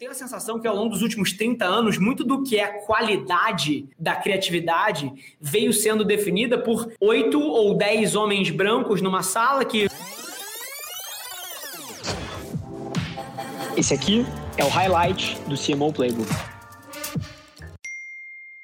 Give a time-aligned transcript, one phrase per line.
[0.00, 3.86] tenho a sensação que ao longo dos últimos 30 anos, muito do que é qualidade
[3.98, 9.90] da criatividade veio sendo definida por oito ou dez homens brancos numa sala que.
[13.76, 14.24] Esse aqui
[14.56, 16.30] é o highlight do CMO Playbook.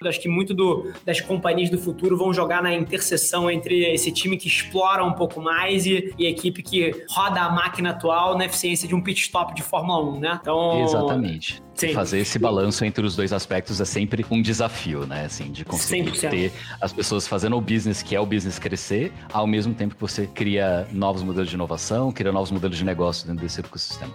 [0.09, 4.36] Acho que muito do, das companhias do futuro vão jogar na interseção entre esse time
[4.36, 8.46] que explora um pouco mais e, e a equipe que roda a máquina atual na
[8.46, 10.39] eficiência de um pit stop de Fórmula 1, né?
[10.40, 11.62] Então, Exatamente.
[11.75, 11.93] Sim.
[11.93, 15.27] Fazer esse balanço entre os dois aspectos é sempre um desafio, né?
[15.27, 16.30] Assim, de conseguir 100%.
[16.30, 20.00] ter as pessoas fazendo o business, que é o business crescer, ao mesmo tempo que
[20.00, 24.14] você cria novos modelos de inovação, cria novos modelos de negócio dentro desse ecossistema.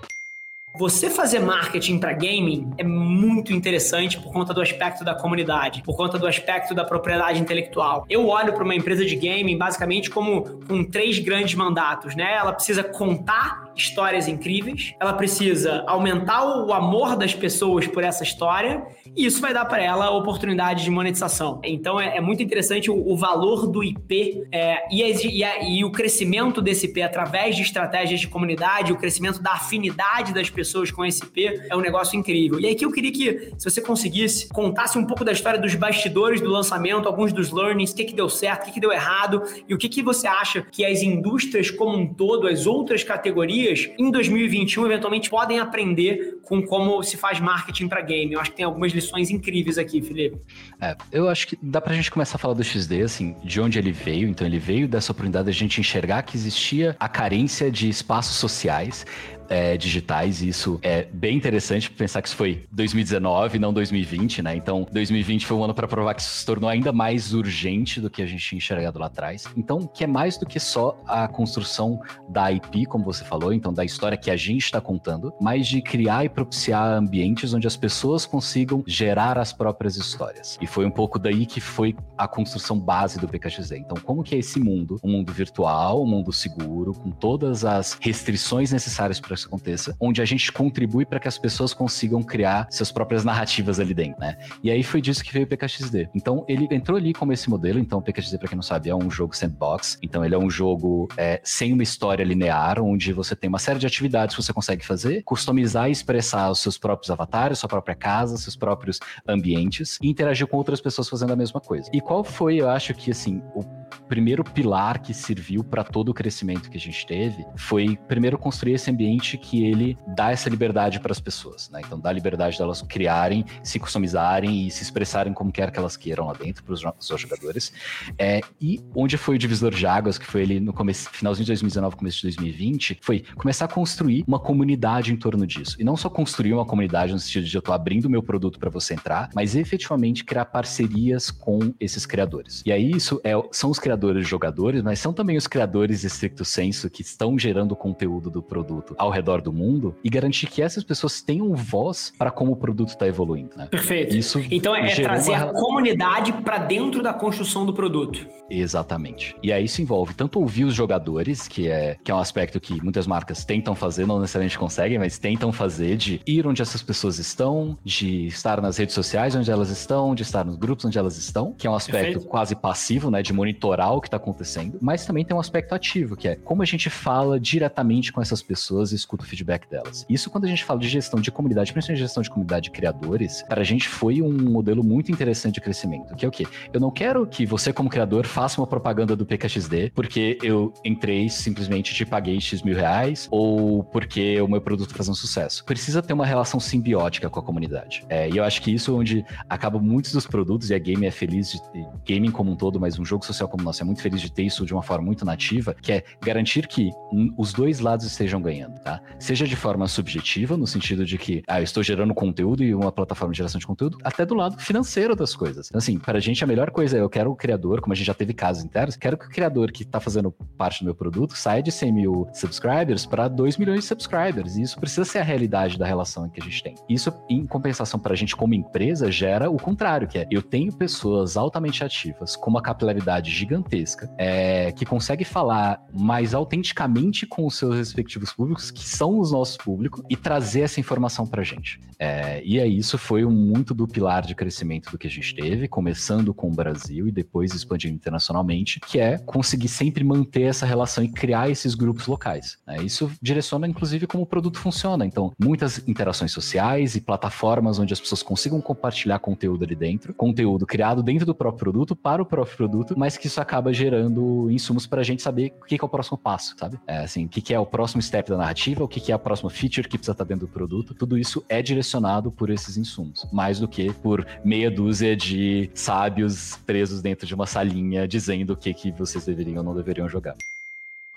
[0.74, 5.98] Você fazer marketing para gaming é muito interessante por conta do aspecto da comunidade, por
[5.98, 8.06] conta do aspecto da propriedade intelectual.
[8.10, 12.36] Eu olho para uma empresa de gaming basicamente como com três grandes mandatos, né?
[12.36, 18.84] Ela precisa contar histórias incríveis, ela precisa aumentar o amor das pessoas por essa história
[19.16, 21.60] e isso vai dar para ela oportunidade de monetização.
[21.64, 25.92] Então é, é muito interessante o, o, valor do IP é, e, e, e, o
[25.92, 31.04] crescimento desse IP através de estratégias de comunidade, o crescimento da afinidade das pessoas com
[31.04, 32.60] esse IP é um negócio incrível.
[32.60, 36.40] E aqui eu queria que, se você conseguisse, contasse um pouco da história dos bastidores
[36.40, 39.44] do lançamento, alguns dos learnings, o que, que deu certo, o que, que deu errado
[39.68, 43.61] e o que, que você acha que as indústrias como um todo, as outras categorias,
[43.98, 48.34] em 2021 eventualmente podem aprender com como se faz marketing para game.
[48.34, 50.38] Eu acho que tem algumas lições incríveis aqui, Felipe.
[50.82, 53.80] É, eu acho que dá pra gente começar a falar do XD, assim, de onde
[53.80, 54.28] ele veio.
[54.28, 58.36] Então, ele veio dessa oportunidade de a gente enxergar que existia a carência de espaços
[58.36, 59.06] sociais,
[59.52, 64.56] é, digitais, e isso é bem interessante pensar que isso foi 2019, não 2020, né?
[64.56, 68.10] Então, 2020 foi um ano para provar que isso se tornou ainda mais urgente do
[68.10, 69.46] que a gente tinha enxergado lá atrás.
[69.58, 73.74] Então, que é mais do que só a construção da IP, como você falou, então
[73.74, 77.76] da história que a gente está contando, mas de criar e propiciar ambientes onde as
[77.76, 80.58] pessoas consigam gerar as próprias histórias.
[80.62, 83.74] E foi um pouco daí que foi a construção base do PKXZ.
[83.74, 84.98] Então, como que é esse mundo?
[85.04, 90.22] Um mundo virtual, um mundo seguro, com todas as restrições necessárias para isso aconteça, onde
[90.22, 94.38] a gente contribui para que as pessoas consigam criar suas próprias narrativas ali dentro, né?
[94.64, 96.10] E aí foi disso que veio o PKXD.
[96.16, 97.80] Então ele entrou ali como esse modelo.
[97.80, 99.98] Então o PKXD, para quem não sabe, é um jogo sandbox.
[100.02, 103.80] Então ele é um jogo é, sem uma história linear, onde você tem uma série
[103.80, 107.96] de atividades que você consegue fazer, customizar e expressar os seus próprios avatares, sua própria
[107.96, 111.90] casa, seus próprios ambientes e interagir com outras pessoas fazendo a mesma coisa.
[111.94, 113.64] E qual foi, eu acho que assim, o
[114.08, 118.74] primeiro pilar que serviu para todo o crescimento que a gente teve foi primeiro construir
[118.74, 121.82] esse ambiente que ele dá essa liberdade para as pessoas, né?
[121.86, 126.26] Então dá liberdade delas criarem, se customizarem e se expressarem como quer que elas queiram
[126.26, 126.82] lá dentro para os
[127.18, 127.74] jogadores.
[128.18, 131.52] É, e onde foi o divisor de águas, que foi ali no começo, finalzinho de
[131.52, 135.76] 2019, começo de 2020, foi começar a construir uma comunidade em torno disso.
[135.80, 138.70] E não só construir uma comunidade no sentido de eu estou abrindo meu produto para
[138.70, 142.62] você entrar, mas efetivamente criar parcerias com esses criadores.
[142.66, 146.46] E aí isso é, são os criadores de jogadores, mas são também os criadores estricto
[146.46, 150.84] senso que estão gerando conteúdo do produto ao redor do mundo e garantir que essas
[150.84, 153.58] pessoas tenham voz para como o produto está evoluindo.
[153.58, 153.68] Né?
[153.68, 154.16] Perfeito.
[154.16, 155.50] Isso então é trazer uma...
[155.50, 158.26] a comunidade para dentro da construção do produto.
[158.50, 159.36] Exatamente.
[159.42, 162.82] E aí isso envolve tanto ouvir os jogadores, que é, que é um aspecto que
[162.84, 167.18] muitas marcas tentam fazer, não necessariamente conseguem, mas tentam fazer, de ir onde essas pessoas
[167.18, 171.18] estão, de estar nas redes sociais onde elas estão, de estar nos grupos onde elas
[171.18, 172.28] estão, que é um aspecto Perfeito.
[172.28, 176.16] quase passivo, né, de monitorar o que está acontecendo, mas também tem um aspecto ativo,
[176.16, 180.06] que é como a gente fala diretamente com essas pessoas e escuta o feedback delas.
[180.10, 183.44] Isso quando a gente fala de gestão de comunidade, principalmente gestão de comunidade de criadores,
[183.44, 186.46] para a gente foi um modelo muito interessante de crescimento, que é o quê?
[186.74, 191.30] Eu não quero que você como criador faça uma propaganda do PKXD porque eu entrei
[191.30, 195.64] simplesmente te paguei X mil reais ou porque o meu produto tá fazendo sucesso.
[195.66, 198.04] Precisa ter uma relação simbiótica com a comunidade.
[198.10, 201.06] É, e eu acho que isso é onde acaba muitos dos produtos, e a game
[201.06, 203.86] é feliz de gaming como um todo, mas um jogo social como o nosso é
[203.86, 206.92] muito feliz de ter isso de uma forma muito nativa, que é garantir que
[207.38, 209.02] os dois lados estejam ganhando, tá?
[209.20, 212.92] Seja de forma subjetiva, no sentido de que ah, eu estou gerando conteúdo e uma
[212.92, 215.68] plataforma de geração de conteúdo, até do lado financeiro das coisas.
[215.68, 217.96] Então, assim, para a gente a melhor coisa é eu quero o criador, como a
[217.96, 220.96] gente já teve casos internos, quero que o criador que está fazendo parte do meu
[220.96, 224.56] produto saia de 100 mil subscribers para 2 milhões de subscribers.
[224.58, 226.76] E isso precisa ser a realidade da relação que a gente tem.
[226.90, 230.72] Isso, em compensação para a gente como empresa, gera o contrário, que é eu tenho
[230.74, 237.46] pessoas altamente ativas com uma capilaridade gigante gigantesca, é, que consegue falar mais autenticamente com
[237.46, 241.80] os seus respectivos públicos, que são os nossos públicos, e trazer essa informação pra gente.
[242.00, 245.36] É, e aí isso foi um, muito do pilar de crescimento do que a gente
[245.36, 250.66] teve, começando com o Brasil e depois expandindo internacionalmente, que é conseguir sempre manter essa
[250.66, 252.58] relação e criar esses grupos locais.
[252.66, 252.82] Né?
[252.84, 255.06] Isso direciona, inclusive, como o produto funciona.
[255.06, 260.66] Então, muitas interações sociais e plataformas onde as pessoas consigam compartilhar conteúdo ali dentro, conteúdo
[260.66, 264.86] criado dentro do próprio produto, para o próprio produto, mas que isso acaba gerando insumos
[264.88, 266.80] para a gente saber o que, é o próximo passo, sabe?
[266.88, 269.50] É, assim, o que, é o próximo step da narrativa, o que, é a próxima
[269.50, 270.94] feature que precisa estar dentro do produto.
[270.94, 276.58] Tudo isso é direcionado por esses insumos, mais do que por meia dúzia de sábios
[276.66, 280.36] presos dentro de uma salinha dizendo o que, que vocês deveriam ou não deveriam jogar.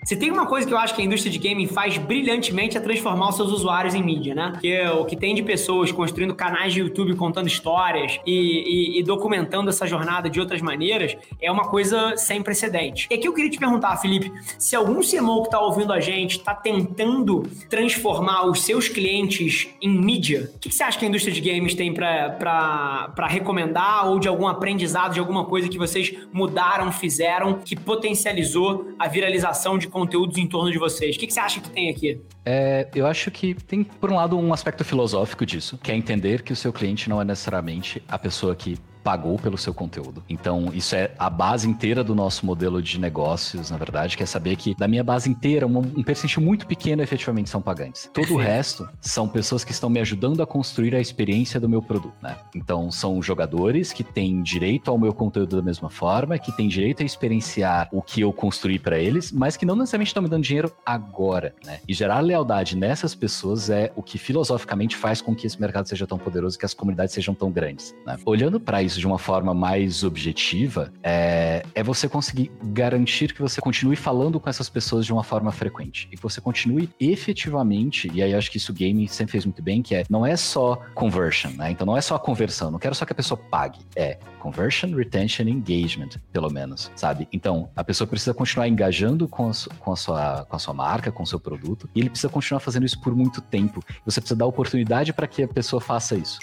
[0.03, 2.79] Se tem uma coisa que eu acho que a indústria de gaming faz brilhantemente é
[2.79, 4.49] transformar os seus usuários em mídia, né?
[4.51, 9.03] Porque o que tem de pessoas construindo canais de YouTube contando histórias e, e, e,
[9.03, 13.07] documentando essa jornada de outras maneiras é uma coisa sem precedente.
[13.09, 16.37] E aqui eu queria te perguntar, Felipe, se algum CMO que está ouvindo a gente
[16.37, 21.07] está tentando transformar os seus clientes em mídia, o que, que, você acha que a
[21.07, 26.13] indústria de games tem para recomendar ou de algum aprendizado, de alguma coisa que vocês
[26.31, 31.15] mudaram, fizeram, que potencializou a viralização de conteúdos em torno de vocês.
[31.15, 32.19] O que, que você acha que tem aqui?
[32.45, 36.41] É, eu acho que tem, por um lado, um aspecto filosófico disso, que é entender
[36.43, 40.23] que o seu cliente não é necessariamente a pessoa que pagou pelo seu conteúdo.
[40.27, 44.25] Então, isso é a base inteira do nosso modelo de negócios, na verdade, que é
[44.25, 48.09] saber que da minha base inteira, um, um percentual muito pequeno efetivamente são pagantes.
[48.11, 51.83] Todo o resto são pessoas que estão me ajudando a construir a experiência do meu
[51.83, 52.35] produto, né?
[52.55, 57.03] Então, são jogadores que têm direito ao meu conteúdo da mesma forma, que têm direito
[57.03, 60.43] a experienciar o que eu construí para eles, mas que não necessariamente estão me dando
[60.43, 61.79] dinheiro agora, né?
[61.87, 66.07] E gerar lealdade nessas pessoas é o que filosoficamente faz com que esse mercado seja
[66.07, 68.17] tão poderoso, que as comunidades sejam tão grandes, né?
[68.25, 73.41] Olhando para isso isso de uma forma mais objetiva, é, é você conseguir garantir que
[73.41, 76.07] você continue falando com essas pessoas de uma forma frequente.
[76.11, 79.61] E que você continue efetivamente, e aí acho que isso o game sempre fez muito
[79.61, 81.71] bem, que é não é só conversion, né?
[81.71, 83.79] Então não é só a conversão, não quero só que a pessoa pague.
[83.95, 87.27] É conversion, retention engagement, pelo menos, sabe?
[87.33, 91.11] Então, a pessoa precisa continuar engajando com a, com a, sua, com a sua marca,
[91.11, 93.83] com o seu produto, e ele precisa continuar fazendo isso por muito tempo.
[94.05, 96.37] Você precisa dar oportunidade para que a pessoa faça isso.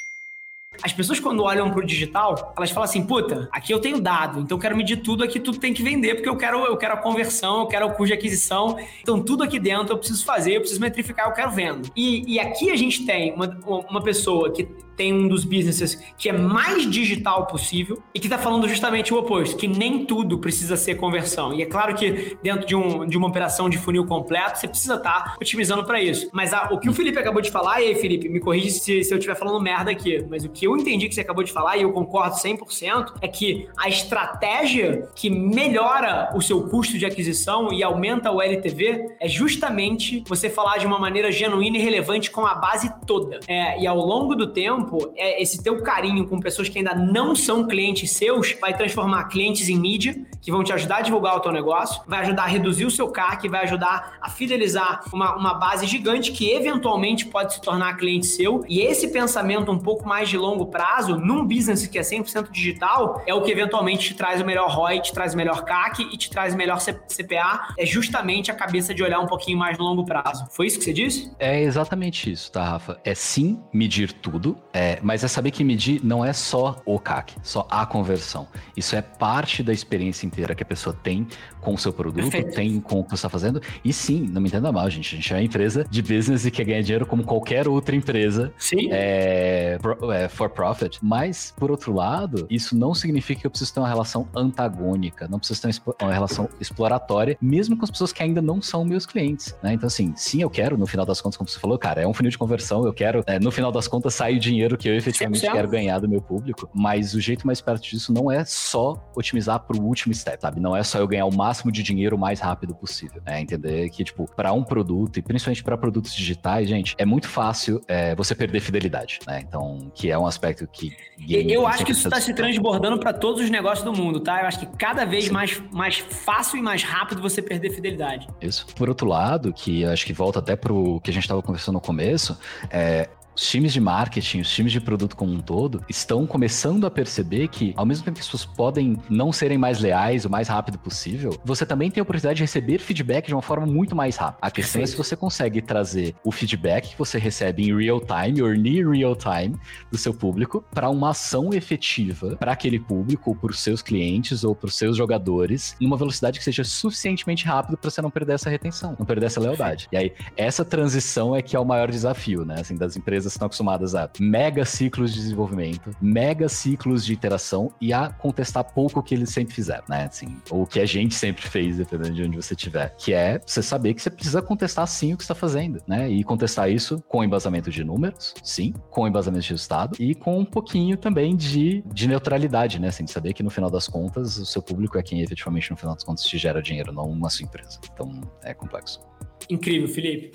[0.82, 4.56] As pessoas, quando olham pro digital, elas falam assim: puta, aqui eu tenho dado, então
[4.56, 6.96] eu quero medir tudo, aqui tudo tem que vender, porque eu quero, eu quero a
[6.96, 8.76] conversão, eu quero o custo de aquisição.
[9.00, 11.90] Então, tudo aqui dentro eu preciso fazer, eu preciso metrificar, eu quero vendo.
[11.94, 13.58] E, e aqui a gente tem uma,
[13.88, 18.38] uma pessoa que tem um dos businesses que é mais digital possível e que está
[18.38, 21.52] falando justamente o oposto, que nem tudo precisa ser conversão.
[21.52, 24.94] E é claro que dentro de, um, de uma operação de funil completo, você precisa
[24.94, 26.28] estar tá otimizando para isso.
[26.32, 29.02] Mas a, o que o Felipe acabou de falar, e aí, Felipe, me corrige se,
[29.02, 31.52] se eu estiver falando merda aqui, mas o que eu entendi que você acabou de
[31.52, 37.06] falar, e eu concordo 100%, é que a estratégia que melhora o seu custo de
[37.06, 42.30] aquisição e aumenta o LTV é justamente você falar de uma maneira genuína e relevante
[42.30, 43.40] com a base toda.
[43.46, 47.34] É, e ao longo do tempo, é, esse teu carinho com pessoas que ainda não
[47.34, 51.40] são clientes seus vai transformar clientes em mídia, que vão te ajudar a divulgar o
[51.40, 55.54] teu negócio, vai ajudar a reduzir o seu CAC, vai ajudar a fidelizar uma, uma
[55.54, 58.64] base gigante que eventualmente pode se tornar cliente seu.
[58.68, 63.22] E esse pensamento um pouco mais de longo prazo, num business que é 100% digital,
[63.24, 66.16] é o que eventualmente te traz o melhor ROI, te traz o melhor CAC e
[66.16, 67.74] te traz o melhor CPA.
[67.78, 70.46] É justamente a cabeça de olhar um pouquinho mais no longo prazo.
[70.50, 71.32] Foi isso que você disse?
[71.38, 72.98] É exatamente isso, tá, Rafa?
[73.04, 77.36] É sim medir tudo, é, mas é saber que medir não é só o CAC,
[77.42, 78.48] só a conversão.
[78.76, 81.26] Isso é parte da experiência inteira que a pessoa tem
[81.60, 82.54] com o seu produto, Perfeito.
[82.54, 83.60] tem com o que você está fazendo.
[83.84, 85.14] E sim, não me entenda mal, gente.
[85.14, 88.52] A gente é uma empresa de business e quer ganhar dinheiro como qualquer outra empresa.
[88.90, 89.78] É,
[90.14, 90.98] é, for profit.
[91.02, 95.38] Mas, por outro lado, isso não significa que eu preciso ter uma relação antagônica, não
[95.38, 95.70] preciso ter
[96.02, 99.54] uma relação exploratória, mesmo com as pessoas que ainda não são meus clientes.
[99.62, 99.74] Né?
[99.74, 102.14] Então, assim, sim, eu quero, no final das contas, como você falou, cara, é um
[102.14, 104.96] funil de conversão, eu quero, é, no final das contas, sair o dinheiro que eu
[104.96, 105.52] efetivamente 100%.
[105.52, 109.60] quero ganhar do meu público, mas o jeito mais perto disso não é só otimizar
[109.60, 110.60] para o último sabe?
[110.60, 113.22] Não é só eu ganhar o máximo de dinheiro o mais rápido possível.
[113.26, 117.28] É entender que, tipo, para um produto, e principalmente para produtos digitais, gente, é muito
[117.28, 119.42] fácil é, você perder fidelidade, né?
[119.46, 120.96] Então, que é um aspecto que.
[121.28, 124.40] Eu acho que isso está se transbordando para todos os negócios do mundo, tá?
[124.40, 128.26] Eu acho que cada vez mais, mais fácil e mais rápido você perder fidelidade.
[128.40, 128.66] Isso.
[128.74, 131.80] Por outro lado, que acho que volta até pro que a gente estava conversando no
[131.80, 132.38] começo,
[132.70, 136.90] é, Os times de marketing, os times de produto como um todo, estão começando a
[136.90, 140.48] perceber que, ao mesmo tempo que as pessoas podem não serem mais leais o mais
[140.48, 144.16] rápido possível, você também tem a oportunidade de receber feedback de uma forma muito mais
[144.16, 144.38] rápida.
[144.42, 145.00] A questão Perfeito.
[145.00, 148.90] é se você consegue trazer o feedback que você recebe em real time ou near
[148.90, 149.56] real time
[149.90, 154.44] do seu público para uma ação efetiva para aquele público, ou para os seus clientes
[154.44, 158.34] ou para os seus jogadores, numa velocidade que seja suficientemente rápido para você não perder
[158.34, 159.88] essa retenção, não perder essa lealdade.
[159.90, 162.56] E aí, essa transição é que é o maior desafio, né?
[162.60, 167.72] Assim, das empresas empresas estão acostumadas a mega ciclos de desenvolvimento, mega ciclos de interação
[167.80, 170.04] e a contestar pouco o que eles sempre fizeram, né?
[170.04, 173.40] Assim, ou o que a gente sempre fez, dependendo de onde você estiver, que é
[173.44, 176.10] você saber que você precisa contestar sim o que está fazendo, né?
[176.10, 180.44] E contestar isso com embasamento de números, sim, com embasamento de resultado e com um
[180.44, 182.88] pouquinho também de, de neutralidade, né?
[182.88, 185.76] Assim, de saber que no final das contas o seu público é quem efetivamente no
[185.76, 187.78] final das contas te gera dinheiro, não uma sua empresa.
[187.92, 189.00] Então é complexo.
[189.48, 190.32] Incrível, Felipe.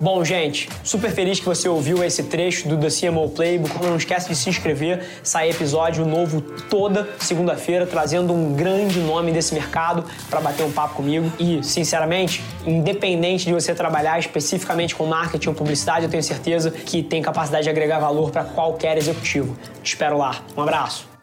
[0.00, 3.82] Bom, gente, super feliz que você ouviu esse trecho do The CMO Playbook.
[3.84, 9.52] Não esquece de se inscrever, sai episódio novo toda segunda-feira, trazendo um grande nome desse
[9.52, 11.32] mercado para bater um papo comigo.
[11.36, 17.02] E, sinceramente, independente de você trabalhar especificamente com marketing ou publicidade, eu tenho certeza que
[17.02, 19.58] tem capacidade de agregar valor para qualquer executivo.
[19.82, 20.42] Te espero lá.
[20.56, 21.17] Um abraço.